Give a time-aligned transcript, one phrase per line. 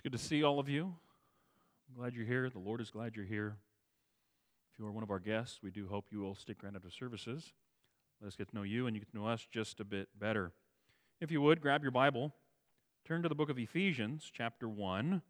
[0.00, 0.84] It's good to see all of you.
[0.84, 2.48] I'm glad you're here.
[2.48, 3.58] The Lord is glad you're here.
[4.72, 6.88] If you are one of our guests, we do hope you will stick around after
[6.88, 7.52] services.
[8.18, 10.08] Let us get to know you and you get to know us just a bit
[10.18, 10.52] better.
[11.20, 12.32] If you would, grab your Bible,
[13.04, 15.20] turn to the book of Ephesians, chapter 1.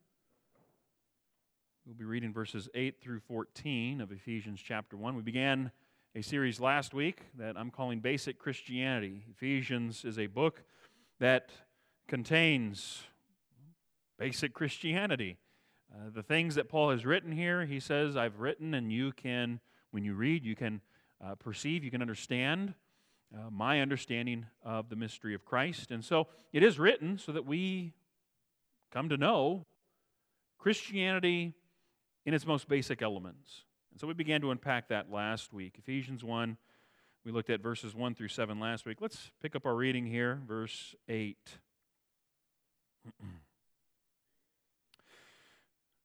[1.85, 5.17] We'll be reading verses 8 through 14 of Ephesians chapter 1.
[5.17, 5.73] We began
[6.15, 9.25] a series last week that I'm calling Basic Christianity.
[9.33, 10.63] Ephesians is a book
[11.19, 11.51] that
[12.07, 13.03] contains
[14.21, 15.39] basic Christianity.
[15.91, 19.61] Uh, the things that Paul has written here, he says, I've written, and you can,
[19.93, 20.83] when you read, you can
[21.25, 22.75] uh, perceive, you can understand
[23.35, 25.91] uh, my understanding of the mystery of Christ.
[25.91, 27.95] And so it is written so that we
[28.93, 29.65] come to know
[30.59, 31.55] Christianity
[32.27, 33.65] in its most basic elements.
[33.91, 35.77] And so we began to unpack that last week.
[35.79, 36.59] Ephesians 1,
[37.25, 38.99] we looked at verses 1 through 7 last week.
[39.01, 41.39] Let's pick up our reading here, verse 8.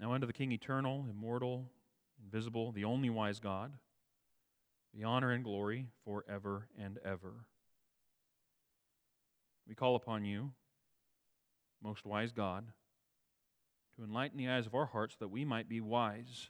[0.00, 1.70] Now unto the King eternal, immortal,
[2.22, 3.72] invisible, the only wise God,
[4.94, 7.44] be honor and glory forever and ever.
[9.66, 10.52] We call upon you,
[11.82, 12.64] most wise God,
[13.96, 16.48] to enlighten the eyes of our hearts that we might be wise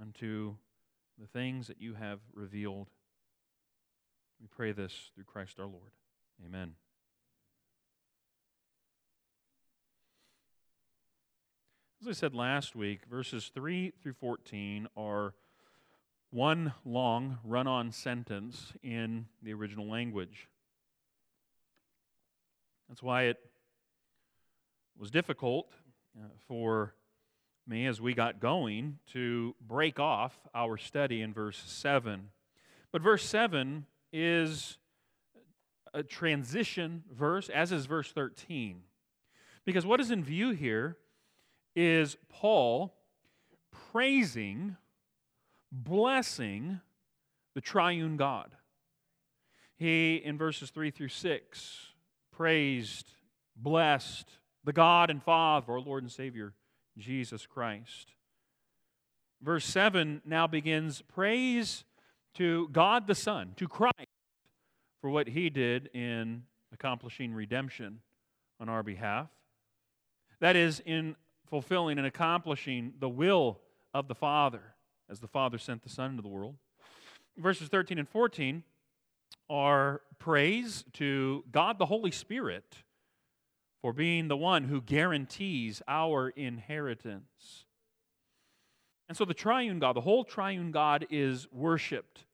[0.00, 0.56] unto
[1.18, 2.88] the things that you have revealed.
[4.40, 5.92] We pray this through Christ our Lord.
[6.44, 6.74] Amen.
[12.02, 15.34] As I said last week, verses 3 through 14 are
[16.30, 20.48] one long run on sentence in the original language.
[22.88, 23.36] That's why it
[24.98, 25.74] was difficult
[26.18, 26.94] uh, for
[27.68, 32.30] me as we got going to break off our study in verse 7.
[32.92, 34.78] But verse 7 is
[35.92, 38.84] a transition verse, as is verse 13.
[39.66, 40.96] Because what is in view here
[41.74, 42.94] is Paul
[43.92, 44.76] praising,
[45.70, 46.80] blessing
[47.54, 48.50] the triune God.
[49.76, 51.86] He, in verses 3 through 6,
[52.32, 53.12] praised,
[53.56, 54.28] blessed
[54.64, 56.52] the God and Father our Lord and Savior,
[56.98, 58.12] Jesus Christ.
[59.42, 61.84] Verse 7 now begins praise
[62.34, 63.94] to God the Son, to Christ,
[65.00, 66.42] for what he did in
[66.72, 68.00] accomplishing redemption
[68.60, 69.28] on our behalf.
[70.40, 71.16] That is, in
[71.50, 73.58] fulfilling and accomplishing the will
[73.92, 74.62] of the Father
[75.10, 76.54] as the Father sent the Son into the world.
[77.36, 78.62] Verses 13 and 14
[79.48, 82.76] are praise to God the Holy Spirit
[83.82, 87.64] for being the one who guarantees our inheritance.
[89.08, 92.26] And so the triune God, the whole triune God, is worshiped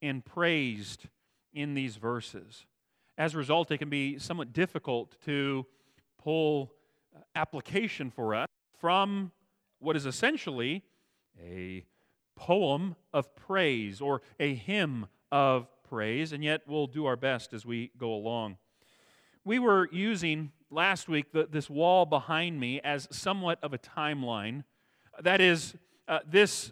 [0.00, 1.06] and praised
[1.52, 2.64] in these verses.
[3.18, 5.66] As a result, it can be somewhat difficult to
[6.22, 6.72] pull
[7.14, 8.48] uh, application for us
[8.84, 9.32] from
[9.78, 10.82] what is essentially
[11.42, 11.86] a
[12.36, 17.64] poem of praise or a hymn of praise, and yet we'll do our best as
[17.64, 18.58] we go along.
[19.42, 24.64] We were using last week the, this wall behind me as somewhat of a timeline.
[25.18, 25.74] That is,
[26.06, 26.70] uh, this,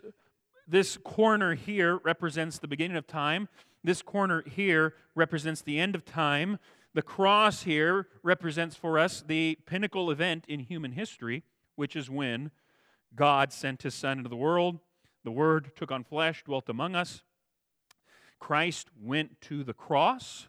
[0.68, 3.48] this corner here represents the beginning of time,
[3.82, 6.58] this corner here represents the end of time.
[6.92, 11.42] The cross here represents for us the pinnacle event in human history,
[11.76, 12.50] which is when
[13.14, 14.78] God sent his Son into the world.
[15.24, 17.22] The Word took on flesh, dwelt among us.
[18.38, 20.48] Christ went to the cross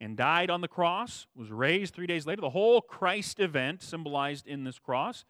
[0.00, 2.40] and died on the cross, was raised three days later.
[2.40, 5.24] The whole Christ event symbolized in this cross.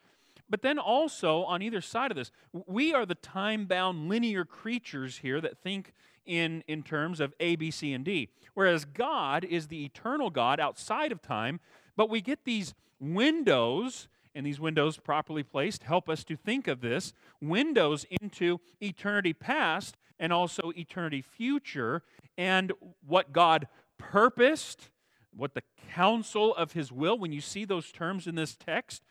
[0.49, 5.19] But then also, on either side of this, we are the time bound linear creatures
[5.19, 5.93] here that think
[6.27, 8.31] in, in terms of A, B, C, and D.
[8.55, 11.61] Whereas God is the eternal God outside of time,
[11.97, 14.09] but we get these windows
[14.41, 19.99] and these windows properly placed help us to think of this windows into eternity past
[20.19, 22.03] and also eternity future
[22.39, 22.73] and
[23.07, 24.89] what God purposed,
[25.37, 29.03] what the counsel of his will, when you see those terms in this text,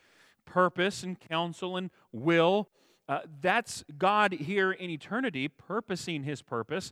[0.45, 2.67] purpose and counsel and will,
[3.07, 6.91] uh, that's God here in eternity purposing his purpose.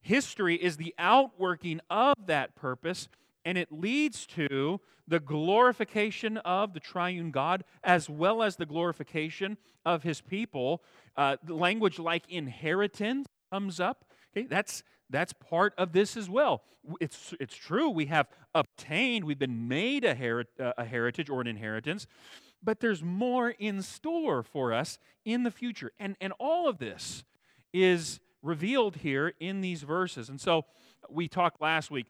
[0.00, 3.10] History is the outworking of that purpose,
[3.44, 9.58] and it leads to the glorification of the triune God as well as the glorification
[9.84, 10.82] of his people.
[11.16, 14.04] Uh, language like inheritance comes up.
[14.36, 16.62] Okay, that's that's part of this as well.
[17.00, 21.40] It's, it's true, we have obtained, we've been made a, heri- uh, a heritage or
[21.40, 22.06] an inheritance,
[22.62, 25.92] but there's more in store for us in the future.
[25.98, 27.24] And, and all of this
[27.72, 30.28] is revealed here in these verses.
[30.28, 30.64] And so
[31.08, 32.06] we talked last week.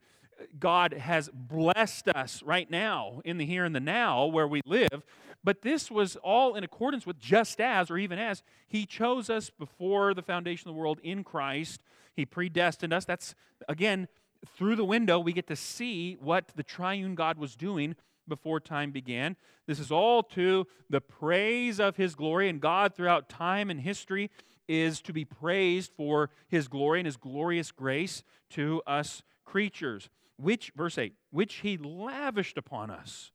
[0.58, 5.02] God has blessed us right now in the here and the now where we live,
[5.42, 9.50] but this was all in accordance with just as, or even as, He chose us
[9.50, 11.80] before the foundation of the world in Christ
[12.14, 13.04] he predestined us.
[13.04, 13.34] That's,
[13.68, 14.08] again,
[14.56, 17.96] through the window, we get to see what the triune God was doing
[18.28, 19.36] before time began.
[19.66, 24.30] This is all to the praise of His glory, and God throughout time and history
[24.68, 30.08] is to be praised for His glory and His glorious grace to us creatures.
[30.36, 33.30] Which, verse 8, which He lavished upon us.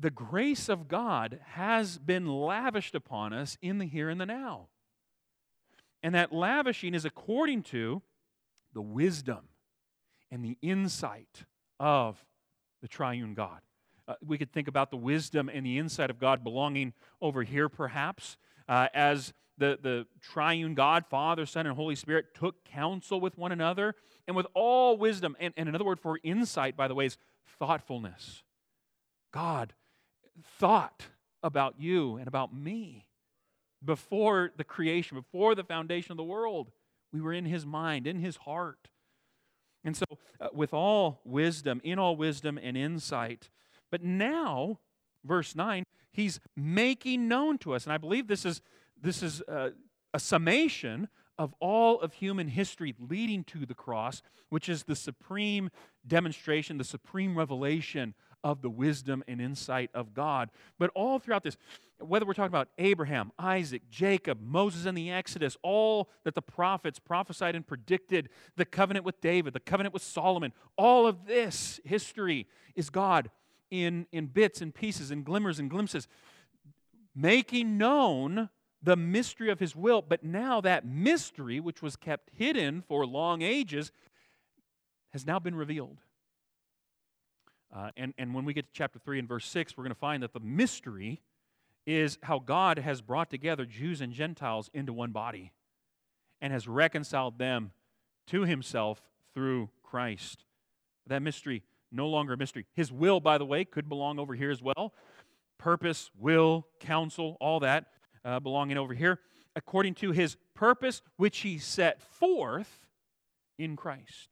[0.00, 4.68] The grace of God has been lavished upon us in the here and the now.
[6.02, 8.02] And that lavishing is according to
[8.72, 9.48] the wisdom
[10.30, 11.44] and the insight
[11.80, 12.24] of
[12.80, 13.60] the triune God.
[14.06, 17.68] Uh, we could think about the wisdom and the insight of God belonging over here,
[17.68, 18.36] perhaps,
[18.68, 23.52] uh, as the, the triune God, Father, Son, and Holy Spirit, took counsel with one
[23.52, 23.94] another
[24.26, 25.36] and with all wisdom.
[25.40, 27.18] And, and another word for insight, by the way, is
[27.58, 28.42] thoughtfulness.
[29.32, 29.74] God
[30.58, 31.06] thought
[31.42, 33.06] about you and about me
[33.84, 36.70] before the creation, before the foundation of the world.
[37.12, 38.88] We were in his mind, in his heart.
[39.84, 40.04] And so,
[40.40, 43.48] uh, with all wisdom, in all wisdom and insight.
[43.90, 44.80] But now,
[45.24, 48.60] verse 9, he's making known to us, and I believe this is,
[49.02, 49.70] this is uh,
[50.12, 51.08] a summation
[51.38, 55.70] of all of human history leading to the cross, which is the supreme
[56.06, 58.14] demonstration, the supreme revelation
[58.44, 60.50] of the wisdom and insight of God.
[60.78, 61.56] But all throughout this,
[61.98, 66.98] whether we're talking about Abraham, Isaac, Jacob, Moses and the Exodus, all that the prophets
[66.98, 72.46] prophesied and predicted, the covenant with David, the covenant with Solomon, all of this history
[72.74, 73.30] is God
[73.70, 76.08] in, in bits and pieces and glimmers and glimpses,
[77.14, 78.50] making known
[78.82, 80.02] the mystery of his will.
[80.02, 83.92] But now that mystery, which was kept hidden for long ages,
[85.12, 85.98] has now been revealed.
[87.74, 89.98] Uh, and, and when we get to chapter 3 and verse 6, we're going to
[89.98, 91.20] find that the mystery
[91.86, 95.52] is how God has brought together Jews and Gentiles into one body
[96.40, 97.72] and has reconciled them
[98.28, 99.02] to himself
[99.34, 100.44] through Christ.
[101.06, 102.66] That mystery, no longer a mystery.
[102.74, 104.92] His will, by the way, could belong over here as well.
[105.56, 107.86] Purpose, will, counsel, all that
[108.24, 109.20] uh, belonging over here.
[109.56, 112.86] According to his purpose, which he set forth
[113.58, 114.28] in Christ.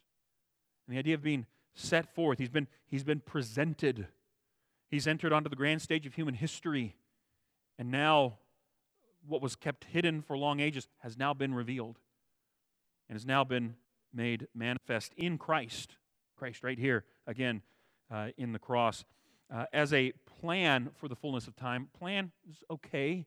[0.87, 2.39] And the idea of being set forth.
[2.39, 4.07] He's been, he's been presented.
[4.89, 6.97] He's entered onto the grand stage of human history.
[7.79, 8.39] And now,
[9.27, 11.99] what was kept hidden for long ages has now been revealed
[13.09, 13.75] and has now been
[14.13, 15.97] made manifest in Christ.
[16.37, 17.63] Christ, right here, again,
[18.11, 19.05] uh, in the cross.
[19.53, 21.89] Uh, as a plan for the fullness of time.
[21.97, 23.27] Plan is okay.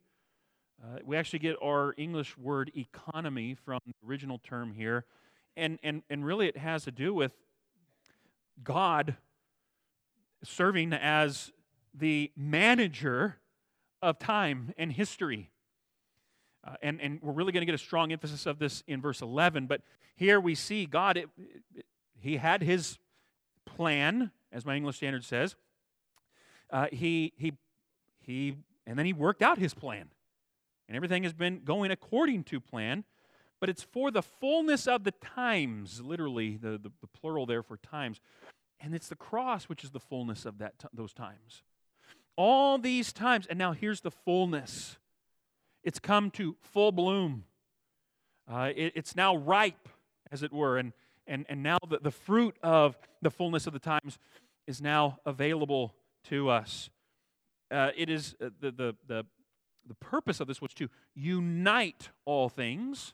[0.82, 5.06] Uh, we actually get our English word economy from the original term here.
[5.58, 7.34] And, and, and really, it has to do with
[8.64, 9.18] God
[10.44, 11.52] serving as
[11.94, 13.38] the manager
[14.02, 15.50] of time and history.
[16.66, 19.22] Uh, and, and we're really going to get a strong emphasis of this in verse
[19.22, 19.68] 11.
[19.68, 19.82] But
[20.16, 21.30] here we see God, it,
[21.76, 21.86] it,
[22.22, 22.98] He had His
[23.66, 25.56] plan, as my English standard says.
[26.70, 27.54] Uh, he, he,
[28.22, 28.56] he,
[28.88, 30.10] and then He worked out His plan.
[30.90, 33.04] And everything has been going according to plan.
[33.60, 37.78] But it's for the fullness of the times, literally, the, the, the plural there for
[37.78, 38.20] times.
[38.82, 41.62] And it's the cross which is the fullness of that t- those times.
[42.36, 44.98] All these times, and now here's the fullness.
[45.84, 47.44] It's come to full bloom.
[48.52, 49.90] Uh, it, it's now ripe,
[50.32, 50.94] as it were, and,
[51.28, 54.18] and, and now the, the fruit of the fullness of the times
[54.66, 55.94] is now available
[56.30, 56.90] to us.
[57.70, 59.26] Uh, it is uh, the, the, the,
[59.88, 63.14] the purpose of this was to unite all things,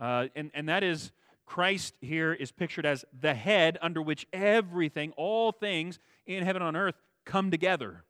[0.00, 1.12] uh, and, and that is
[1.46, 6.68] Christ here is pictured as the head under which everything, all things in heaven and
[6.68, 8.04] on earth, come together.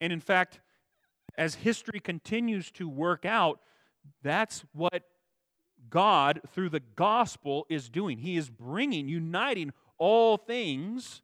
[0.00, 0.60] And in fact,
[1.36, 3.60] as history continues to work out,
[4.22, 5.02] that's what
[5.90, 8.18] God, through the gospel, is doing.
[8.18, 11.22] He is bringing, uniting all things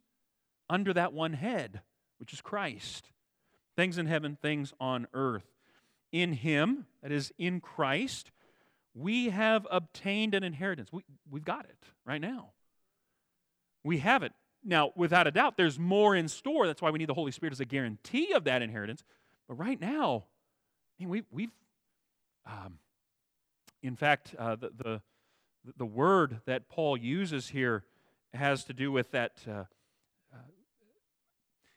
[0.69, 1.81] under that one head,
[2.19, 3.11] which is Christ.
[3.75, 5.45] Things in heaven, things on earth.
[6.11, 8.31] In Him, that is, in Christ,
[8.93, 10.91] we have obtained an inheritance.
[10.91, 12.51] We, we've got it right now.
[13.83, 14.31] We have it.
[14.63, 16.65] Now, without a doubt, there's more in store.
[16.65, 19.03] That's why we need the Holy Spirit as a guarantee of that inheritance.
[19.47, 20.23] But right now,
[20.97, 21.51] I mean, we, we've,
[22.47, 22.79] um,
[23.83, 25.01] in fact, uh, the, the,
[25.77, 27.83] the word that Paul uses here
[28.33, 29.37] has to do with that.
[29.47, 29.65] Uh,
[30.33, 30.37] uh,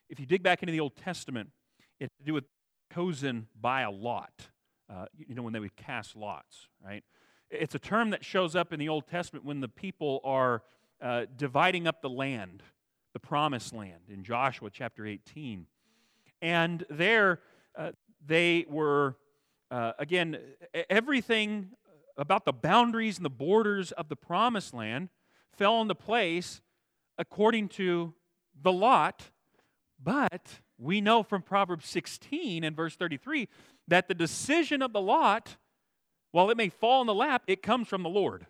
[0.09, 1.51] if you dig back into the Old Testament,
[2.01, 2.45] it has to do with
[2.93, 4.49] chosen by a lot.
[4.91, 7.05] Uh, you know, when they would cast lots, right?
[7.51, 10.63] It's a term that shows up in the Old Testament when the people are
[11.03, 12.63] uh, dividing up the land,
[13.13, 15.67] the promised land, in Joshua chapter 18.
[16.41, 17.41] And there,
[17.77, 17.93] uh,
[18.27, 19.17] they were,
[19.71, 20.39] uh, again,
[20.89, 21.71] everything
[22.17, 25.09] about the boundaries and the borders of the promised land
[25.53, 26.61] fell into place
[27.19, 28.15] according to
[28.61, 29.31] the lot.
[30.03, 33.49] But we know from Proverbs 16 and verse 33
[33.89, 35.57] that the decision of the lot,
[36.31, 38.47] while it may fall in the lap, it comes from the Lord.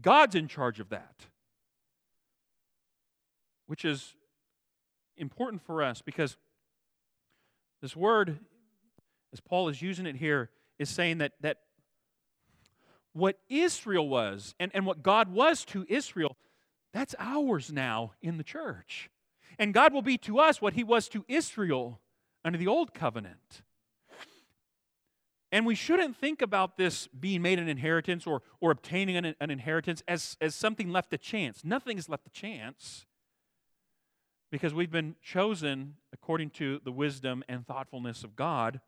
[0.00, 1.26] God's in charge of that.
[3.66, 4.14] Which is
[5.16, 6.36] important for us because
[7.80, 8.38] this word,
[9.32, 11.58] as Paul is using it here, is saying that, that
[13.12, 16.36] what Israel was and, and what God was to Israel,
[16.92, 19.10] that's ours now in the church.
[19.58, 22.00] And God will be to us what he was to Israel
[22.44, 23.62] under the old covenant.
[25.50, 29.50] And we shouldn't think about this being made an inheritance or, or obtaining an, an
[29.50, 31.64] inheritance as, as something left to chance.
[31.64, 33.06] Nothing is left to chance
[34.50, 38.80] because we've been chosen according to the wisdom and thoughtfulness of God,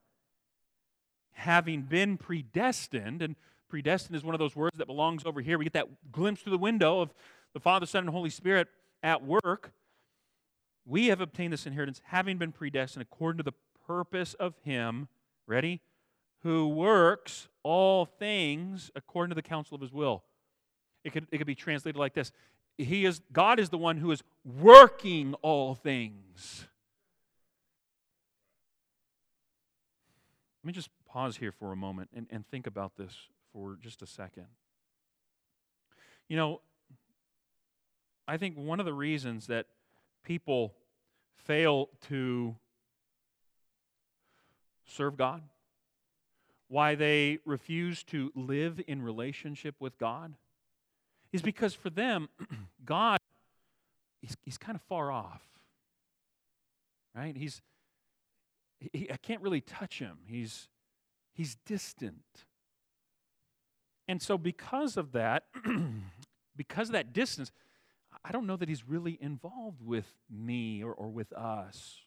[1.33, 3.23] having been predestined.
[3.23, 3.37] And
[3.69, 5.57] predestined is one of those words that belongs over here.
[5.57, 7.14] We get that glimpse through the window of
[7.55, 8.69] the Father, Son, and Holy Spirit
[9.02, 9.73] at work.
[10.84, 13.54] We have obtained this inheritance having been predestined according to the
[13.87, 15.08] purpose of Him.
[15.46, 15.80] Ready?
[16.42, 20.25] who works all things according to the counsel of his will.
[21.04, 22.32] It could, it could be translated like this
[22.78, 26.66] he is, God is the one who is working all things.
[30.62, 33.14] Let me just pause here for a moment and, and think about this
[33.52, 34.46] for just a second.
[36.26, 36.62] You know,
[38.26, 39.66] I think one of the reasons that
[40.25, 40.75] people
[41.37, 42.57] fail to
[44.87, 45.43] serve God
[46.71, 50.37] why they refuse to live in relationship with God
[51.33, 52.29] is because for them,
[52.85, 53.19] God,
[54.21, 55.43] he's, he's kind of far off.
[57.15, 57.37] Right?
[57.37, 57.61] He's,
[58.79, 60.19] he, I can't really touch him.
[60.27, 60.69] He's,
[61.33, 62.45] he's distant.
[64.07, 65.45] And so, because of that,
[66.57, 67.50] because of that distance,
[68.25, 72.03] I don't know that he's really involved with me or, or with us.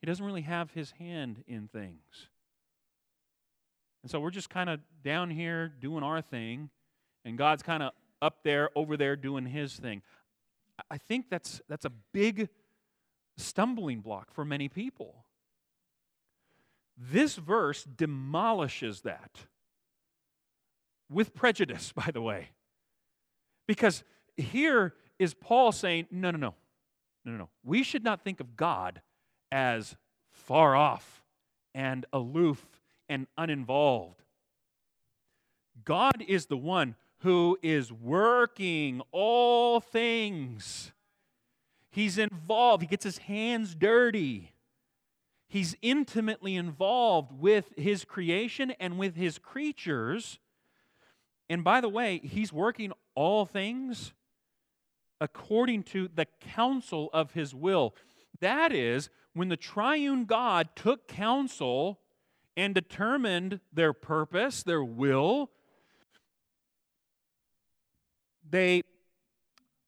[0.00, 2.28] He doesn't really have his hand in things.
[4.02, 6.70] And so we're just kind of down here doing our thing,
[7.24, 10.02] and God's kind of up there, over there, doing his thing.
[10.90, 12.48] I think that's, that's a big
[13.36, 15.24] stumbling block for many people.
[16.96, 19.30] This verse demolishes that
[21.10, 22.50] with prejudice, by the way.
[23.66, 24.04] Because
[24.36, 26.54] here is Paul saying, no, no, no,
[27.24, 27.48] no, no.
[27.64, 29.02] We should not think of God
[29.50, 29.96] as
[30.30, 31.22] far off
[31.74, 32.64] and aloof
[33.08, 34.22] and uninvolved.
[35.84, 40.92] God is the one who is working all things.
[41.90, 44.52] He's involved, he gets his hands dirty.
[45.48, 50.38] He's intimately involved with his creation and with his creatures.
[51.48, 54.12] And by the way, he's working all things
[55.20, 57.94] according to the counsel of his will.
[58.40, 62.00] That is, when the triune God took counsel
[62.56, 65.50] and determined their purpose, their will.
[68.50, 68.82] They,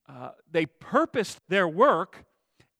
[0.09, 2.25] uh, they purposed their work,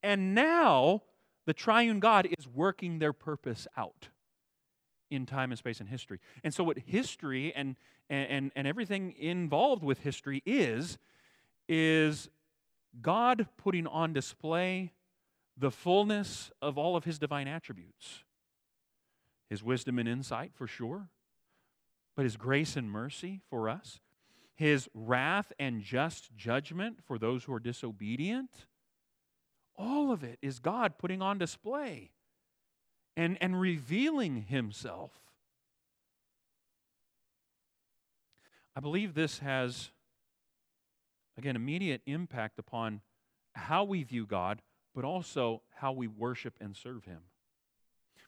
[0.01, 1.03] and now
[1.45, 4.09] the triune God is working their purpose out
[5.09, 6.19] in time and space and history.
[6.43, 7.75] And so, what history and,
[8.09, 10.97] and, and everything involved with history is,
[11.67, 12.29] is
[12.99, 14.93] God putting on display
[15.55, 18.23] the fullness of all of his divine attributes
[19.49, 21.09] his wisdom and insight for sure,
[22.15, 23.99] but his grace and mercy for us,
[24.55, 28.65] his wrath and just judgment for those who are disobedient.
[29.77, 32.11] All of it is God putting on display.
[33.17, 35.11] and, and revealing himself.
[38.75, 39.91] I believe this has,
[41.37, 43.01] again, immediate impact upon
[43.53, 44.61] how we view God,
[44.93, 47.21] but also how we worship and serve him.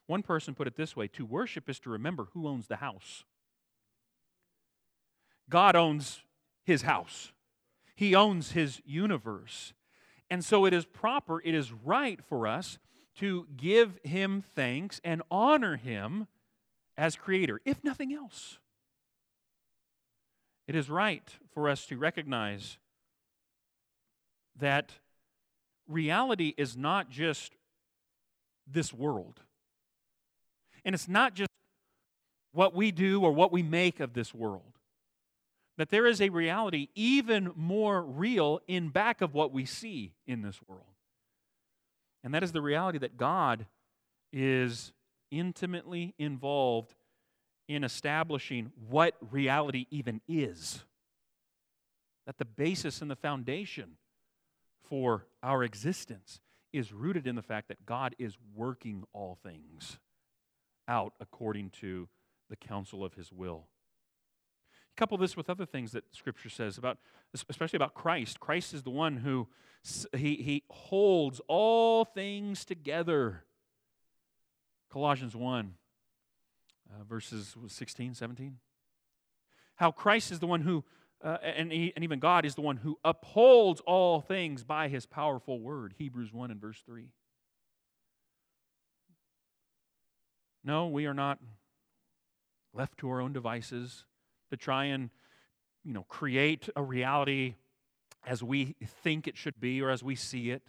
[0.08, 3.24] One person put it this way to worship is to remember who owns the house.
[5.50, 6.22] God owns
[6.64, 7.32] his house,
[7.96, 9.74] he owns his universe.
[10.30, 12.80] And so it is proper, it is right for us
[13.20, 16.28] to give him thanks and honor him
[16.98, 18.58] as creator, if nothing else.
[20.68, 22.78] It is right for us to recognize
[24.60, 24.92] that
[25.88, 27.54] reality is not just
[28.68, 29.42] this world.
[30.86, 31.50] And it's not just
[32.52, 34.62] what we do or what we make of this world.
[35.78, 40.42] That there is a reality even more real in back of what we see in
[40.42, 40.84] this world.
[42.24, 43.66] And that is the reality that God
[44.32, 44.94] is
[45.32, 46.94] intimately involved
[47.68, 50.84] in establishing what reality even is.
[52.28, 53.98] That the basis and the foundation
[54.88, 56.40] for our existence
[56.72, 60.00] is rooted in the fact that God is working all things
[60.88, 62.08] out according to
[62.50, 63.68] the counsel of his will.
[64.96, 67.00] Couple this with other things that Scripture says about,
[67.50, 68.40] especially about Christ.
[68.40, 69.48] Christ is the one who
[70.16, 73.44] he, he holds all things together.
[74.92, 75.74] Colossians 1,
[76.92, 78.58] uh, verses 16, 17.
[79.76, 80.84] How Christ is the one who,
[81.24, 85.06] uh, and, he, and even God is the one who upholds all things by his
[85.06, 85.94] powerful word.
[85.98, 87.06] Hebrews 1 and verse 3.
[90.66, 91.40] No, we are not
[92.74, 94.04] left to our own devices
[94.50, 95.10] to try and
[95.84, 97.56] you know create a reality
[98.26, 100.62] as we think it should be or as we see it.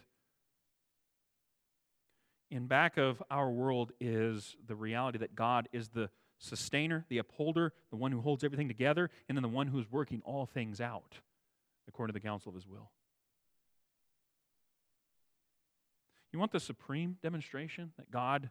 [2.51, 7.73] In back of our world is the reality that God is the sustainer, the upholder,
[7.89, 11.19] the one who holds everything together, and then the one who's working all things out
[11.87, 12.91] according to the counsel of his will.
[16.31, 18.49] You want the supreme demonstration that God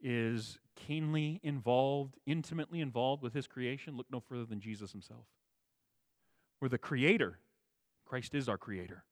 [0.00, 5.24] is keenly involved, intimately involved with his creation, look no further than Jesus himself.
[6.58, 7.38] Where the creator,
[8.04, 9.04] Christ is our creator,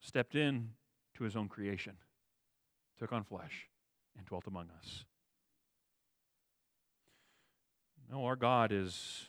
[0.00, 0.70] stepped in
[1.16, 1.96] to his own creation,
[2.98, 3.68] took on flesh,
[4.16, 5.04] and dwelt among us.
[8.12, 9.26] No, our God is,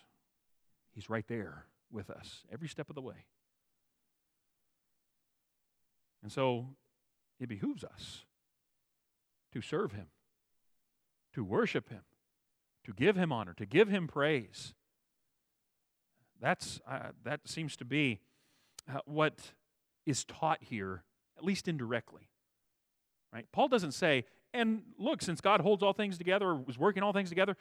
[0.94, 3.26] he's right there with us every step of the way.
[6.22, 6.68] And so
[7.40, 8.26] it behooves us
[9.54, 10.08] to serve him
[11.34, 12.02] to worship Him,
[12.86, 14.74] to give Him honor, to give Him praise.
[16.40, 18.22] That's, uh, that seems to be
[18.92, 19.40] uh, what
[20.06, 21.04] is taught here,
[21.38, 22.30] at least indirectly.
[23.32, 23.46] Right?
[23.52, 27.30] Paul doesn't say, and look, since God holds all things together was working all things
[27.30, 27.58] together,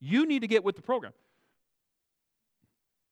[0.00, 1.12] you need to get with the program.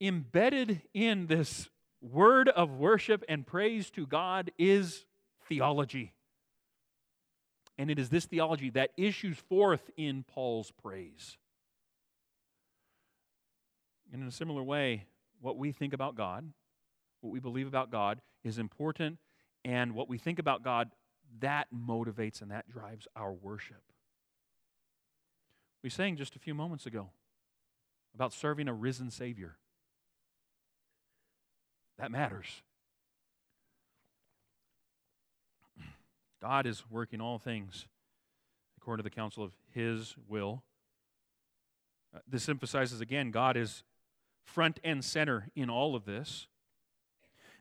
[0.01, 1.69] Embedded in this
[2.01, 5.05] word of worship and praise to God is
[5.49, 6.13] theology.
[7.79, 11.39] And it is this theology that issues forth in Paul's praise.
[14.13, 15.07] And in a similar way,
[15.41, 16.53] what we think about God,
[17.21, 19.19] what we believe about God, is important,
[19.65, 20.91] and what we think about God,
[21.41, 23.83] that motivates and that drives our worship.
[25.85, 27.11] We sang just a few moments ago
[28.15, 29.57] about serving a risen Savior.
[31.99, 32.47] That matters.
[36.41, 37.87] God is working all things
[38.79, 40.63] according to the counsel of His will.
[42.17, 43.83] Uh, this emphasizes again, God is
[44.43, 46.47] front and center in all of this.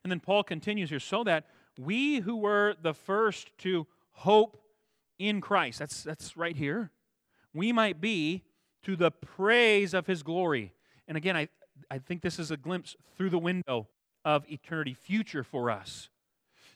[0.02, 4.64] And then Paul continues here so that we who were the first to hope
[5.20, 6.90] in Christ, that's, that's right here,
[7.54, 8.44] we might be
[8.84, 10.74] to the praise of his glory.
[11.08, 11.50] And again, I,
[11.90, 13.88] I think this is a glimpse through the window
[14.26, 16.10] of eternity future for us.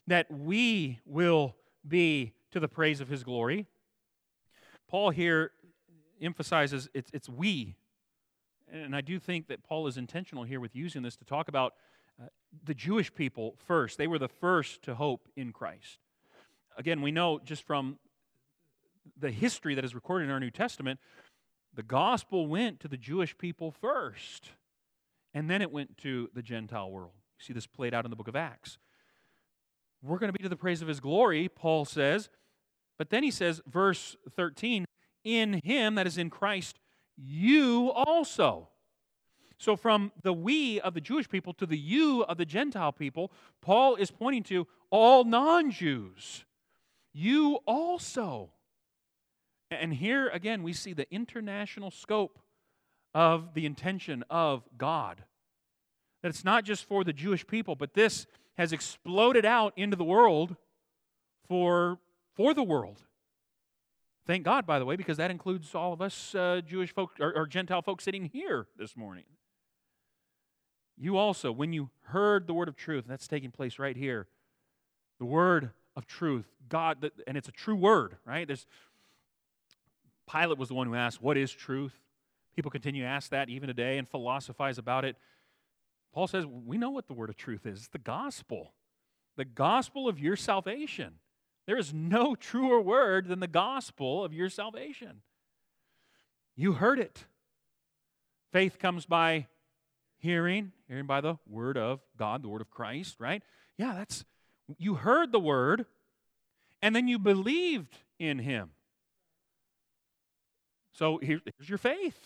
[0.07, 1.55] That we will
[1.87, 3.65] be to the praise of his glory.
[4.87, 5.51] Paul here
[6.21, 7.75] emphasizes it's, it's we.
[8.71, 11.73] And I do think that Paul is intentional here with using this to talk about
[12.21, 12.27] uh,
[12.63, 13.97] the Jewish people first.
[13.97, 15.99] They were the first to hope in Christ.
[16.77, 17.97] Again, we know just from
[19.17, 20.99] the history that is recorded in our New Testament,
[21.73, 24.51] the gospel went to the Jewish people first,
[25.33, 27.11] and then it went to the Gentile world.
[27.39, 28.77] You see this played out in the book of Acts.
[30.01, 32.29] We're going to be to the praise of his glory, Paul says.
[32.97, 34.85] But then he says, verse 13,
[35.23, 36.79] in him, that is in Christ,
[37.15, 38.69] you also.
[39.59, 43.31] So, from the we of the Jewish people to the you of the Gentile people,
[43.61, 46.45] Paul is pointing to all non Jews.
[47.11, 48.51] You also.
[49.69, 52.39] And here again, we see the international scope
[53.13, 55.23] of the intention of God.
[56.21, 58.25] That it's not just for the Jewish people, but this
[58.57, 60.55] has exploded out into the world
[61.47, 61.99] for,
[62.35, 63.01] for the world.
[64.25, 67.33] Thank God, by the way, because that includes all of us uh, Jewish folk or,
[67.33, 69.23] or Gentile folks sitting here this morning.
[70.97, 74.27] You also, when you heard the word of truth, and that's taking place right here,
[75.19, 78.45] the word of truth, God, and it's a true word, right?
[78.45, 78.65] There's
[80.31, 81.93] Pilate was the one who asked, What is truth?
[82.55, 85.15] People continue to ask that even today and philosophize about it.
[86.13, 88.73] Paul says, We know what the word of truth is it's the gospel,
[89.35, 91.15] the gospel of your salvation.
[91.67, 95.21] There is no truer word than the gospel of your salvation.
[96.55, 97.25] You heard it.
[98.53, 99.47] Faith comes by
[100.17, 103.43] hearing, hearing by the word of God, the word of Christ, right?
[103.77, 104.25] Yeah, that's,
[104.77, 105.85] you heard the word,
[106.81, 108.71] and then you believed in him.
[110.97, 112.17] So here's your faith.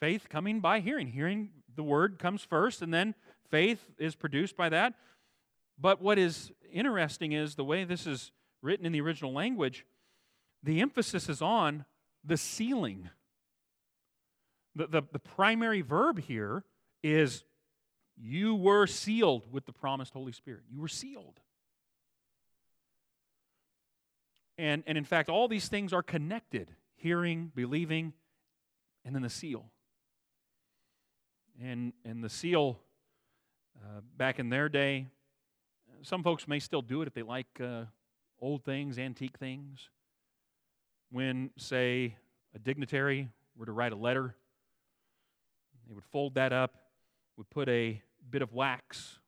[0.00, 1.06] Faith coming by hearing.
[1.06, 3.14] Hearing the word comes first, and then
[3.48, 4.94] faith is produced by that.
[5.78, 9.86] But what is interesting is the way this is written in the original language,
[10.64, 11.84] the emphasis is on
[12.24, 13.08] the sealing.
[14.74, 16.64] The, the, the primary verb here
[17.04, 17.44] is
[18.16, 20.62] you were sealed with the promised Holy Spirit.
[20.68, 21.38] You were sealed.
[24.58, 26.72] And, and in fact, all these things are connected
[27.04, 28.14] hearing, believing,
[29.04, 29.66] and then the seal.
[31.62, 32.80] And, and the seal,
[33.76, 35.08] uh, back in their day,
[36.00, 37.82] some folks may still do it if they like uh,
[38.40, 39.90] old things, antique things.
[41.10, 42.16] When, say,
[42.54, 44.34] a dignitary were to write a letter,
[45.86, 46.74] they would fold that up,
[47.36, 49.18] would put a bit of wax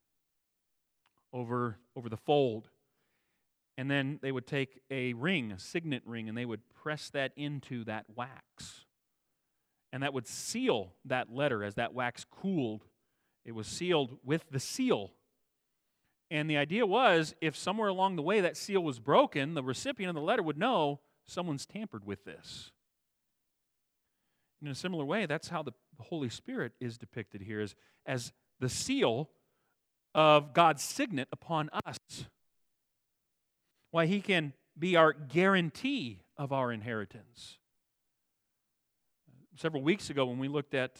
[1.30, 2.70] over, over the fold,
[3.76, 7.32] and then they would take a ring, a signet ring, and they would press that
[7.36, 8.86] into that wax.
[9.92, 12.84] And that would seal that letter as that wax cooled.
[13.44, 15.12] It was sealed with the seal.
[16.30, 20.08] And the idea was if somewhere along the way that seal was broken, the recipient
[20.08, 22.72] of the letter would know someone's tampered with this.
[24.62, 27.74] In a similar way, that's how the Holy Spirit is depicted here as,
[28.06, 29.30] as the seal
[30.14, 32.26] of God's signet upon us
[33.96, 37.56] why he can be our guarantee of our inheritance.
[39.56, 40.98] Several weeks ago, when we looked at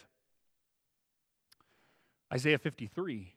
[2.32, 3.34] Isaiah 53,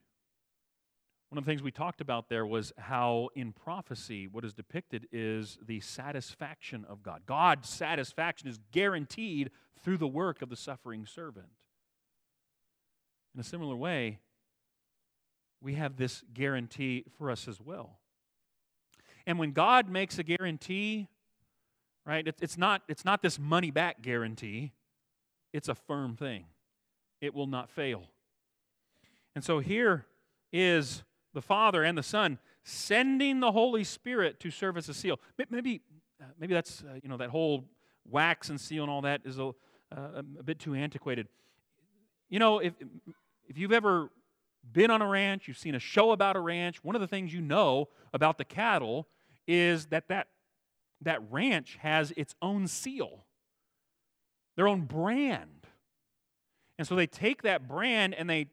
[1.28, 5.10] one of the things we talked about there was how in prophecy, what is depicted
[5.12, 7.24] is the satisfaction of God.
[7.26, 9.52] God's satisfaction is guaranteed
[9.84, 11.50] through the work of the suffering servant.
[13.36, 14.20] In a similar way,
[15.60, 17.99] we have this guarantee for us as well.
[19.30, 21.08] And when God makes a guarantee,
[22.04, 24.72] right, it's, not, it's not this money back guarantee,
[25.54, 26.46] it's a firm thing.
[27.22, 28.06] It will not fail.
[29.36, 30.08] And so here
[30.52, 31.04] is
[31.36, 35.20] the Father and the Son sending the Holy Spirit to serve as a seal.
[35.52, 35.82] Maybe,
[36.20, 37.66] uh, maybe that's, uh, you know, that whole
[38.10, 39.50] wax and seal and all that is a,
[39.96, 41.28] uh, a bit too antiquated.
[42.30, 42.74] You know, if,
[43.48, 44.10] if you've ever
[44.74, 47.32] been on a ranch, you've seen a show about a ranch, one of the things
[47.32, 49.08] you know about the cattle
[49.50, 50.28] is that that,
[51.02, 53.26] that ranch has its own seal,
[54.56, 55.66] their own brand.
[56.78, 58.48] And so they take that brand and they,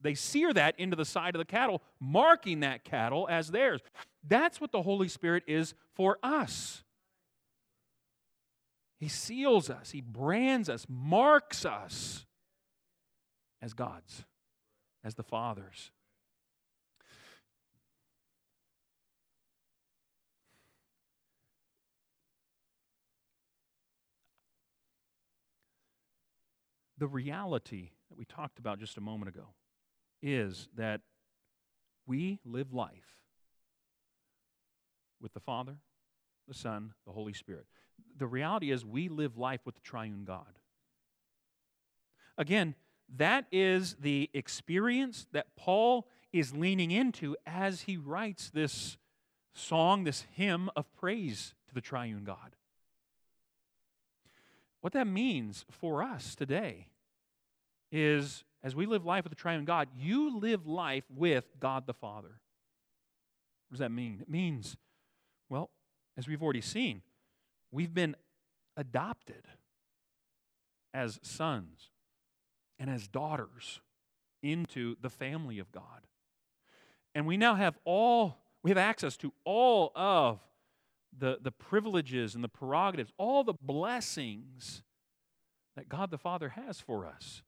[0.00, 3.82] they sear that into the side of the cattle, marking that cattle as theirs.
[4.26, 6.82] That's what the Holy Spirit is for us.
[8.98, 12.24] He seals us, He brands us, marks us
[13.60, 14.24] as God's,
[15.04, 15.90] as the Father's.
[27.00, 29.46] The reality that we talked about just a moment ago
[30.22, 31.00] is that
[32.06, 33.22] we live life
[35.18, 35.76] with the Father,
[36.46, 37.64] the Son, the Holy Spirit.
[38.18, 40.58] The reality is we live life with the triune God.
[42.36, 42.74] Again,
[43.16, 48.98] that is the experience that Paul is leaning into as he writes this
[49.54, 52.56] song, this hymn of praise to the triune God.
[54.80, 56.86] What that means for us today
[57.92, 61.94] is as we live life with the triune God, you live life with God the
[61.94, 62.40] Father.
[63.68, 64.18] What does that mean?
[64.20, 64.76] It means,
[65.48, 65.70] well,
[66.16, 67.02] as we've already seen,
[67.70, 68.16] we've been
[68.76, 69.44] adopted
[70.92, 71.90] as sons
[72.78, 73.80] and as daughters
[74.42, 76.06] into the family of God.
[77.14, 80.40] And we now have all, we have access to all of
[81.16, 84.82] the, the privileges and the prerogatives, all the blessings
[85.76, 87.42] that God the Father has for us.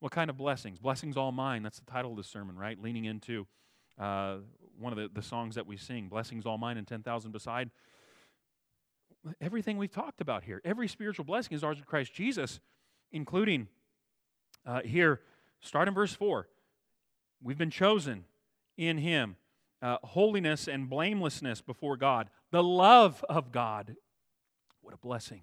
[0.00, 0.78] What kind of blessings?
[0.78, 1.62] Blessings all mine.
[1.62, 2.80] That's the title of the sermon, right?
[2.80, 3.46] Leaning into
[3.98, 4.36] uh,
[4.78, 7.70] one of the, the songs that we sing Blessings all mine and 10,000 beside.
[9.40, 12.60] Everything we've talked about here, every spiritual blessing is ours in Christ Jesus,
[13.12, 13.68] including
[14.66, 15.20] uh, here,
[15.60, 16.48] start in verse 4.
[17.42, 18.24] We've been chosen
[18.76, 19.36] in Him,
[19.82, 23.96] uh, holiness and blamelessness before God, the love of God.
[24.80, 25.42] What a blessing.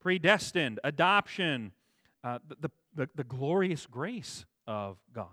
[0.00, 1.72] Predestined, adoption,
[2.22, 5.28] uh, the, the, the glorious grace of God.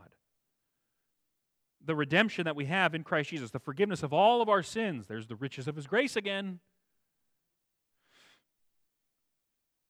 [1.84, 5.08] The redemption that we have in Christ Jesus, the forgiveness of all of our sins.
[5.08, 6.60] There's the riches of His grace again.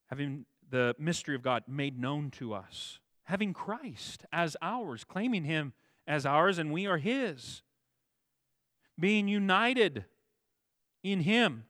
[0.06, 5.74] Having the mystery of God made known to us, having Christ as ours, claiming Him
[6.06, 7.62] as ours, and we are His.
[9.02, 10.04] Being united
[11.02, 11.64] in Him,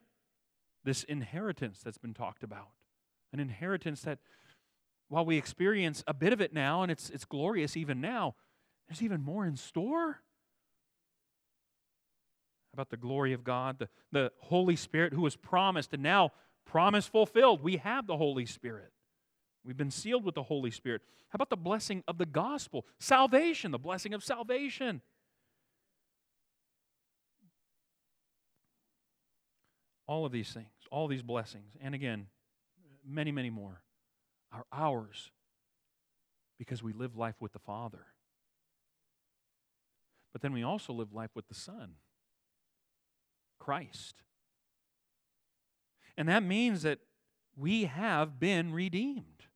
[0.83, 2.67] this inheritance that's been talked about,
[3.33, 4.19] an inheritance that
[5.09, 8.35] while we experience a bit of it now, and it's, it's glorious even now,
[8.87, 10.21] there's even more in store.
[12.71, 16.33] About the glory of God, the, the Holy Spirit who was promised and now
[16.67, 17.63] promise fulfilled.
[17.63, 18.91] We have the Holy Spirit.
[19.65, 21.01] We've been sealed with the Holy Spirit.
[21.29, 22.85] How about the blessing of the gospel?
[22.99, 25.01] Salvation, the blessing of salvation.
[30.13, 32.27] All of these things, all these blessings, and again,
[33.03, 33.81] many, many more
[34.51, 35.31] are ours
[36.59, 38.05] because we live life with the Father.
[40.31, 41.93] But then we also live life with the Son,
[43.57, 44.21] Christ.
[46.15, 46.99] And that means that
[47.55, 49.47] we have been redeemed.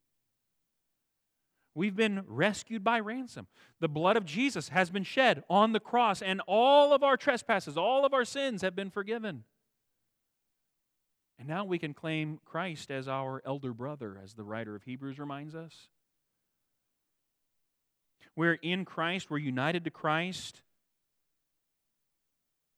[1.76, 3.46] We've been rescued by ransom.
[3.80, 7.78] The blood of Jesus has been shed on the cross, and all of our trespasses,
[7.78, 9.44] all of our sins have been forgiven.
[11.40, 15.20] And now we can claim Christ as our elder brother, as the writer of Hebrews
[15.20, 15.88] reminds us.
[18.36, 20.62] We're in Christ, we're united to Christ.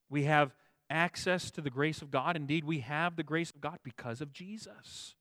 [0.10, 0.56] We have
[0.90, 2.36] access to the grace of God.
[2.36, 5.16] Indeed, we have the grace of God because of Jesus.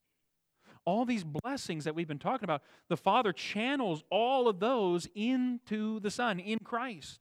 [0.84, 6.00] All these blessings that we've been talking about, the Father channels all of those into
[6.00, 7.20] the Son, in Christ.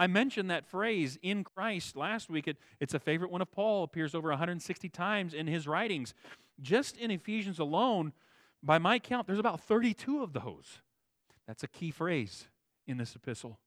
[0.00, 2.48] I mentioned that phrase, in Christ, last week.
[2.48, 6.14] It, it's a favorite one of Paul, appears over 160 times in his writings.
[6.58, 8.14] Just in Ephesians alone,
[8.62, 10.80] by my count, there's about 32 of those.
[11.46, 12.48] That's a key phrase
[12.86, 13.58] in this epistle.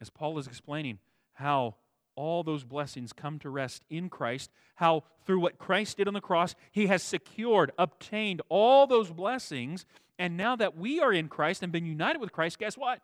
[0.00, 0.98] As Paul is explaining
[1.34, 1.76] how
[2.16, 6.20] all those blessings come to rest in Christ, how through what Christ did on the
[6.20, 9.86] cross, he has secured, obtained all those blessings.
[10.18, 13.00] And now that we are in Christ and been united with Christ, guess what?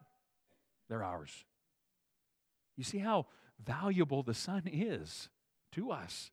[0.88, 1.44] They're ours.
[2.80, 3.26] You see how
[3.62, 5.28] valuable the Son is
[5.72, 6.30] to us,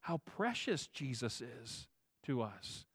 [0.00, 1.86] how precious Jesus is
[2.22, 2.86] to us.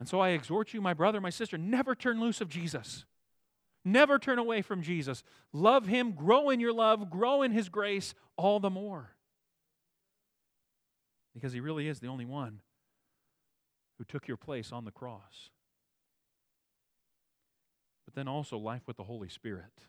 [0.00, 3.04] And so I exhort you, my brother, my sister, never turn loose of Jesus.
[3.84, 5.22] Never turn away from Jesus.
[5.52, 9.12] Love Him, grow in your love, grow in His grace all the more.
[11.34, 12.62] Because He really is the only one
[13.98, 15.50] who took your place on the cross.
[18.04, 19.86] But then also life with the Holy Spirit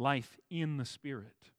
[0.00, 1.50] life in the Spirit.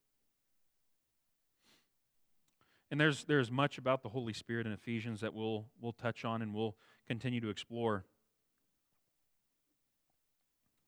[2.90, 6.42] And there's, there's much about the Holy Spirit in Ephesians that we'll, we'll touch on
[6.42, 6.76] and we'll
[7.08, 8.04] continue to explore.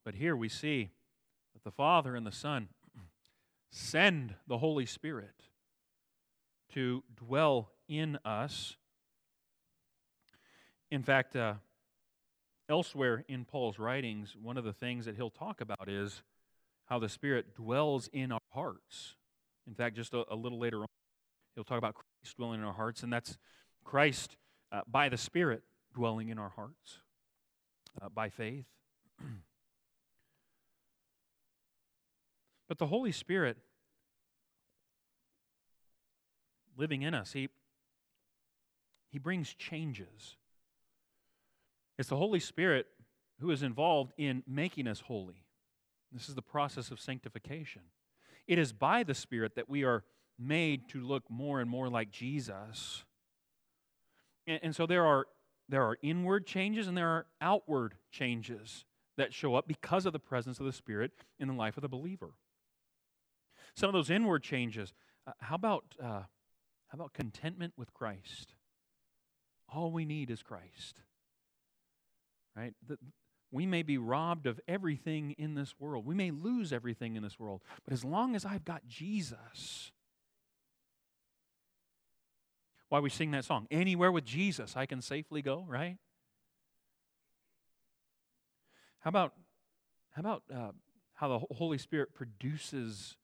[0.04, 0.90] But here we see
[1.54, 2.68] that the Father and the Son
[3.72, 5.48] send the Holy Spirit
[6.74, 8.76] to dwell in us.
[10.92, 11.54] In fact, uh,
[12.68, 16.24] elsewhere in Paul's writings, one of the things that he'll talk about is
[16.86, 19.16] how the Spirit dwells in our hearts.
[19.68, 20.88] In fact, just a, a little later on,
[21.56, 23.38] he'll talk about Christ dwelling in our hearts, and that's
[23.84, 24.36] Christ
[24.72, 27.00] uh, by the Spirit dwelling in our hearts
[28.02, 28.66] uh, by faith.
[32.68, 33.58] but the Holy Spirit
[36.78, 37.50] living in us, he,
[39.10, 40.36] he brings changes.
[41.98, 42.88] It's the Holy Spirit
[43.40, 45.43] who is involved in making us holy.
[46.14, 47.82] This is the process of sanctification.
[48.48, 50.04] It is by the Spirit that we are
[50.38, 53.04] made to look more and more like Jesus.
[54.46, 55.28] And, and, so there are,
[55.70, 58.86] there are inward changes and there are outward changes
[59.18, 61.90] that show up because of the presence of the Spirit in the life of the
[61.90, 62.32] believer.
[63.76, 64.94] Some of those inward changes,
[65.26, 66.24] uh, how, about, uh,
[66.88, 68.54] how about contentment with Christ?
[69.70, 71.00] All we need is Christ.
[72.56, 72.74] Right?
[72.86, 72.98] The,
[73.54, 76.08] we may be robbed of everything in this world.
[76.08, 77.62] We may lose everything in this world.
[77.86, 79.92] But as long as I've got Jesus,
[82.90, 85.98] why we sing that song, Anywhere with Jesus, I can safely go, right?
[89.02, 89.34] How about,
[90.12, 90.72] how about uh,
[91.14, 93.18] how the Holy Spirit produces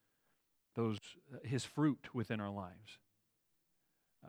[0.75, 0.99] those,
[1.33, 2.99] uh, his fruit within our lives?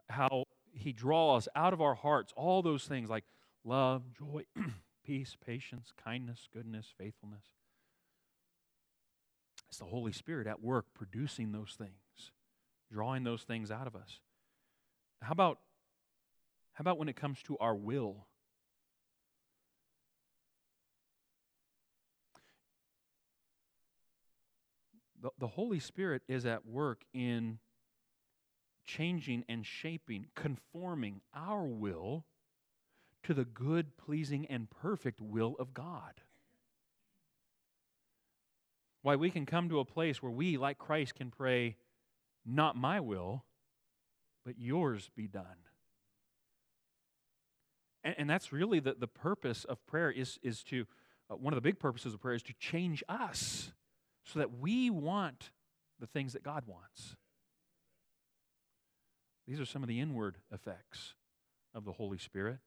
[0.09, 3.25] How he draws out of our hearts all those things like
[3.65, 4.45] love, joy,
[5.11, 7.43] peace, patience, kindness, goodness, faithfulness.
[9.69, 12.31] It's the Holy Spirit at work producing those things,
[12.93, 14.21] drawing those things out of us.
[15.21, 15.59] How about
[16.75, 18.29] how about when it comes to our will?
[25.21, 27.59] The, the Holy Spirit is at work in
[28.87, 32.27] changing and shaping, conforming our will
[33.25, 36.23] to the good, pleasing, and perfect will of God.
[39.03, 41.77] Why we can come to a place where we, like Christ, can pray,
[42.45, 43.45] Not my will,
[44.45, 45.45] but yours be done.
[48.03, 50.87] And, and that's really the, the purpose of prayer is, is to,
[51.31, 53.73] uh, one of the big purposes of prayer is to change us
[54.25, 55.51] so that we want
[55.99, 57.17] the things that God wants.
[59.47, 61.15] These are some of the inward effects
[61.75, 62.59] of the Holy Spirit.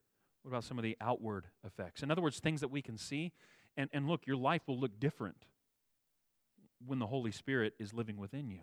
[0.44, 2.04] What about some of the outward effects?
[2.04, 3.32] In other words, things that we can see.
[3.76, 5.46] And, and look, your life will look different
[6.86, 8.60] when the Holy Spirit is living within you.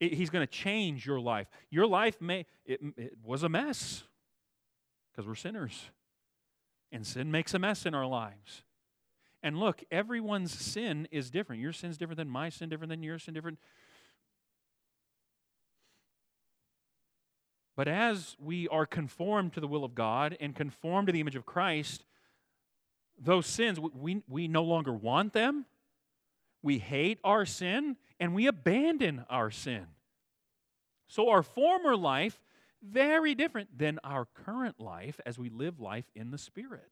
[0.00, 1.48] It, he's going to change your life.
[1.70, 4.04] Your life may, it, it was a mess
[5.12, 5.90] because we're sinners.
[6.90, 8.62] And sin makes a mess in our lives.
[9.42, 11.60] And look, everyone's sin is different.
[11.60, 13.58] Your sin's different than my sin, different than your sin, different.
[17.78, 21.36] But as we are conformed to the will of God and conformed to the image
[21.36, 22.04] of Christ,
[23.16, 25.64] those sins, we, we no longer want them.
[26.60, 29.86] We hate our sin and we abandon our sin.
[31.06, 32.40] So our former life,
[32.82, 36.90] very different than our current life as we live life in the Spirit.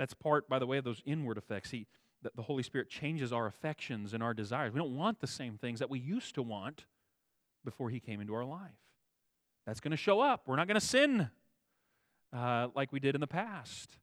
[0.00, 1.70] That's part, by the way, of those inward effects.
[1.70, 1.86] He,
[2.34, 4.72] the Holy Spirit changes our affections and our desires.
[4.72, 6.86] We don't want the same things that we used to want
[7.64, 8.70] before He came into our life.
[9.66, 10.42] That's going to show up.
[10.46, 11.30] We're not going to sin
[12.32, 13.98] uh, like we did in the past.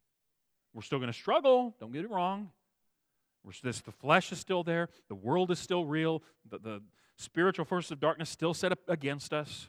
[0.72, 2.50] We're still going to struggle, don't get it wrong.
[3.44, 6.82] We're, the flesh is still there, the world is still real, the, the
[7.16, 9.68] spiritual forces of darkness still set up against us.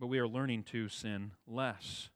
[0.00, 2.10] But we are learning to sin less.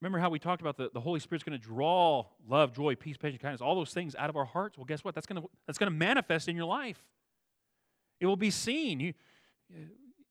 [0.00, 3.18] Remember how we talked about the, the Holy Spirit's going to draw love, joy, peace,
[3.18, 4.76] patience, kindness, all those things out of our hearts?
[4.76, 5.14] Well, guess what?
[5.14, 7.02] That's going to, that's going to manifest in your life.
[8.20, 9.00] It will be seen.
[9.00, 9.14] You,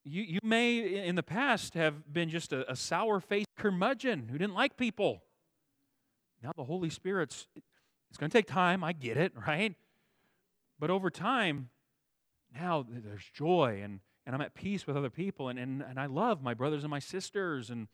[0.04, 4.38] you, you may, in the past, have been just a, a sour faced curmudgeon who
[4.38, 5.24] didn't like people.
[6.42, 7.48] Now the Holy Spirit's,
[8.10, 8.84] it's going to take time.
[8.84, 9.76] I get it, right?
[10.80, 11.70] But over time,
[12.54, 16.06] now there's joy and, and I'm at peace with other people and, and, and I
[16.06, 17.70] love my brothers and my sisters.
[17.70, 17.88] And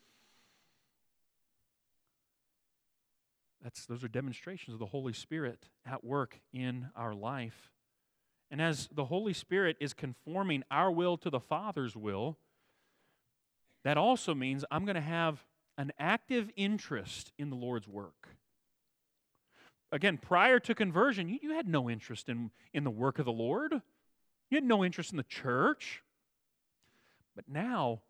[3.63, 7.71] that's, those are demonstrations of the Holy Spirit at work in our life.
[8.55, 12.37] And as the Holy Spirit is conforming our will to the Father's will,
[13.83, 15.43] that also means I'm going to have
[15.77, 18.29] an active interest in the Lord's work.
[19.91, 23.33] Again, prior to conversion, you, you had no interest in, in the work of the
[23.33, 23.73] Lord.
[23.73, 26.01] You had no interest in the church.
[27.35, 28.03] But now,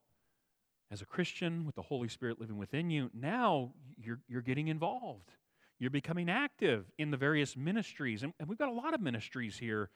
[0.91, 5.31] as a Christian with the Holy Spirit living within you, now you're, you're getting involved.
[5.79, 8.21] You're becoming active in the various ministries.
[8.21, 9.89] And, and we've got a lot of ministries here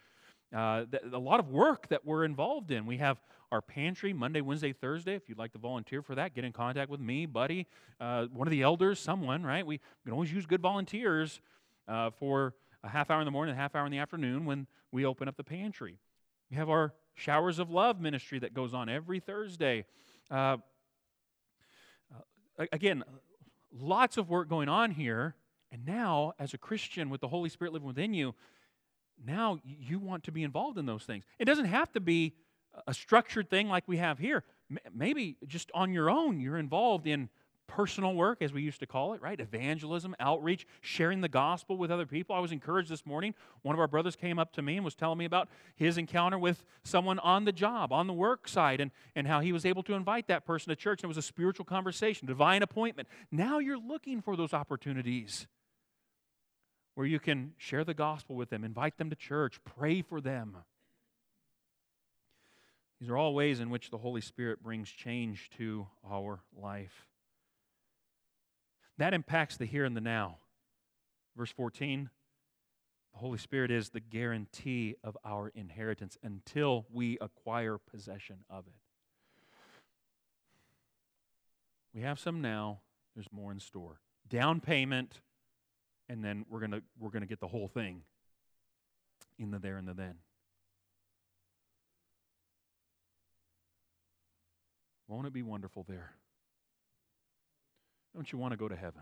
[0.56, 2.86] uh, a lot of work that we're involved in.
[2.86, 3.18] We have
[3.52, 5.16] our pantry Monday, Wednesday, Thursday.
[5.16, 7.68] If you'd like to volunteer for that, get in contact with me, buddy,
[8.00, 9.66] uh, one of the elders, someone, right?
[9.66, 11.42] We can always use good volunteers
[11.88, 14.68] uh, for a half hour in the morning, a half hour in the afternoon when
[14.92, 15.98] we open up the pantry.
[16.50, 19.86] We have our Showers of Love ministry that goes on every Thursday.
[20.32, 20.58] Uh,
[22.58, 23.04] uh, again,
[23.78, 25.36] lots of work going on here.
[25.72, 28.34] And now, as a Christian with the Holy Spirit living within you,
[29.26, 31.26] now you want to be involved in those things.
[31.38, 32.34] It doesn't have to be
[32.88, 34.44] a structured thing like we have here.
[34.94, 37.30] Maybe just on your own, you're involved in
[37.68, 39.40] personal work, as we used to call it, right?
[39.40, 42.36] Evangelism, outreach, sharing the gospel with other people.
[42.36, 43.36] I was encouraged this morning.
[43.62, 46.40] One of our brothers came up to me and was telling me about his encounter
[46.40, 49.84] with someone on the job, on the work side, and, and how he was able
[49.84, 51.02] to invite that person to church.
[51.02, 53.08] And it was a spiritual conversation, divine appointment.
[53.32, 55.48] Now you're looking for those opportunities
[57.00, 60.58] where you can share the gospel with them, invite them to church, pray for them.
[63.00, 67.08] These are all ways in which the Holy Spirit brings change to our life.
[68.98, 70.40] That impacts the here and the now.
[71.38, 72.10] Verse 14
[73.14, 78.74] the Holy Spirit is the guarantee of our inheritance until we acquire possession of it.
[81.94, 82.82] We have some now,
[83.16, 84.02] there's more in store.
[84.28, 85.22] Down payment,
[86.10, 88.02] and then we're going to we're going to get the whole thing
[89.38, 90.16] in the there and the then.
[95.08, 96.12] Won't it be wonderful there?
[98.14, 99.02] Don't you want to go to heaven?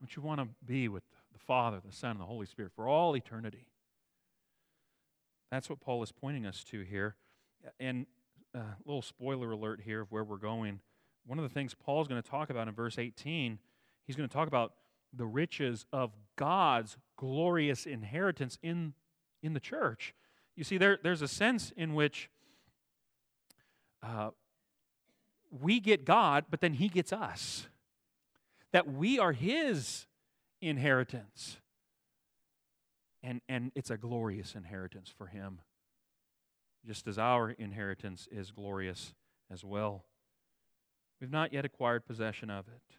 [0.00, 1.02] Don't you want to be with
[1.32, 3.66] the Father, the Son, and the Holy Spirit for all eternity?
[5.50, 7.16] That's what Paul is pointing us to here.
[7.78, 8.06] And
[8.54, 10.80] a uh, little spoiler alert here of where we're going.
[11.26, 13.58] One of the things Paul's going to talk about in verse 18,
[14.06, 14.72] he's going to talk about
[15.12, 18.94] the riches of God's glorious inheritance in,
[19.42, 20.14] in the church.
[20.56, 22.30] You see, there, there's a sense in which
[24.02, 24.30] uh,
[25.50, 27.66] we get God, but then He gets us.
[28.72, 30.06] That we are His
[30.60, 31.58] inheritance.
[33.22, 35.60] And, and it's a glorious inheritance for Him,
[36.86, 39.12] just as our inheritance is glorious
[39.50, 40.04] as well.
[41.20, 42.96] We've not yet acquired possession of it,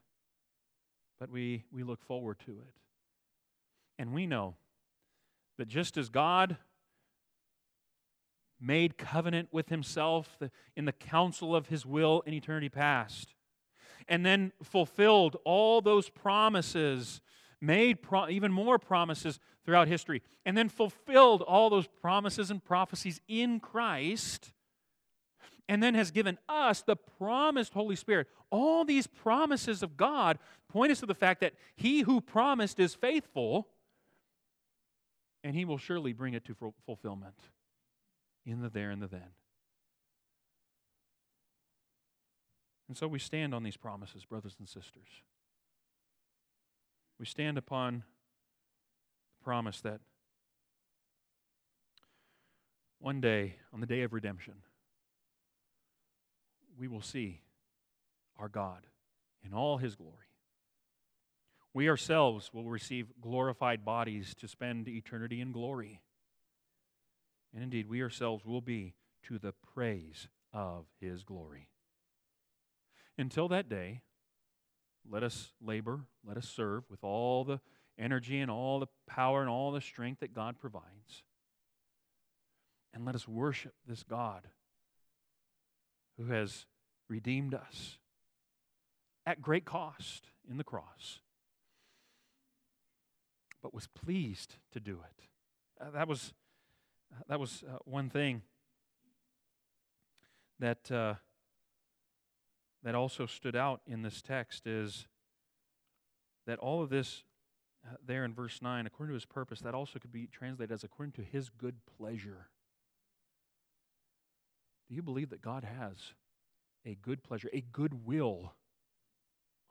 [1.22, 2.74] but we, we look forward to it.
[4.00, 4.56] And we know
[5.60, 6.58] that just as God
[8.60, 10.40] made covenant with himself
[10.76, 13.36] in the counsel of his will in eternity past,
[14.08, 17.22] and then fulfilled all those promises,
[17.62, 23.22] made pro- even more promises throughout history, and then fulfilled all those promises and prophecies
[23.28, 24.54] in Christ,
[25.72, 28.28] and then has given us the promised Holy Spirit.
[28.50, 32.94] All these promises of God point us to the fact that he who promised is
[32.94, 33.70] faithful,
[35.46, 37.38] and he will surely bring it to fulfillment
[38.46, 39.30] in the there and the then.
[42.90, 45.08] And so we stand on these promises, brothers and sisters.
[47.18, 48.04] We stand upon
[49.40, 50.02] the promise that
[53.00, 54.56] one day, on the day of redemption,
[56.82, 57.42] we will see
[58.40, 58.88] our God
[59.46, 60.16] in all his glory.
[61.76, 66.02] We ourselves will receive glorified bodies to spend eternity in glory.
[67.54, 68.96] And indeed, we ourselves will be
[69.28, 71.68] to the praise of his glory.
[73.16, 74.02] Until that day,
[75.08, 77.60] let us labor, let us serve with all the
[78.00, 81.22] energy and all the power and all the strength that God provides.
[82.92, 84.48] And let us worship this God
[86.18, 86.66] who has
[87.10, 87.98] redeemed us
[89.26, 91.20] at great cost in the cross,
[93.62, 95.24] but was pleased to do it.
[95.80, 96.34] Uh, that was
[97.28, 98.42] that was uh, one thing
[100.60, 101.16] that uh,
[102.84, 105.08] that also stood out in this text is
[106.48, 107.24] that all of this
[107.86, 110.84] uh, there in verse 9 according to his purpose that also could be translated as
[110.84, 112.48] according to his good pleasure
[114.92, 115.96] do you believe that god has
[116.86, 118.54] a good pleasure a good will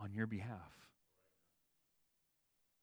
[0.00, 0.88] on your behalf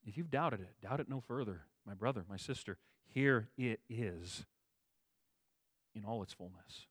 [0.06, 2.78] if you've doubted it doubt it no further my brother my sister
[3.14, 4.46] here it is
[5.98, 6.86] in all its fullness.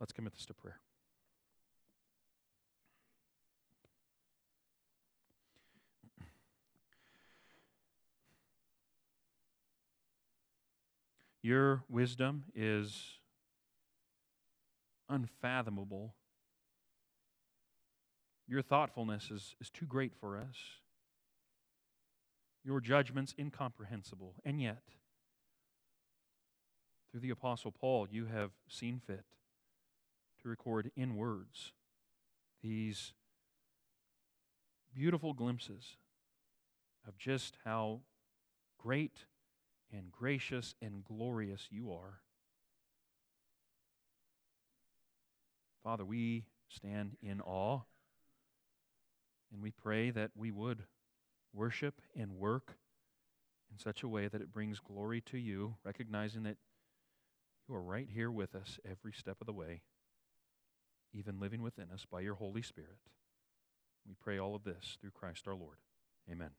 [0.00, 0.80] Let's commit this to prayer.
[11.42, 13.18] Your wisdom is
[15.12, 16.14] unfathomable.
[18.48, 20.56] Your thoughtfulness is, is too great for us
[22.64, 24.34] your judgments incomprehensible.
[24.44, 24.82] And yet,
[27.10, 29.24] through the Apostle Paul, you have seen fit
[30.42, 31.72] to record in words
[32.62, 33.12] these
[34.94, 35.96] beautiful glimpses
[37.06, 38.00] of just how
[38.78, 39.24] great
[39.92, 42.20] and gracious and glorious you are.
[45.82, 47.80] Father, we stand in awe
[49.52, 50.84] and we pray that we would
[51.52, 52.76] worship and work
[53.70, 56.56] in such a way that it brings glory to you, recognizing that
[57.68, 59.82] you are right here with us every step of the way,
[61.12, 62.98] even living within us by your Holy Spirit.
[64.06, 65.76] We pray all of this through Christ our Lord.
[66.30, 66.50] Amen.